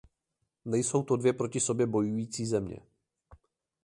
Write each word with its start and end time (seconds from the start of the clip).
Nejsou 0.65 1.03
to 1.03 1.15
dvě 1.15 1.33
proti 1.33 1.59
sobě 1.59 1.85
bojující 1.85 2.45
země. 2.45 2.79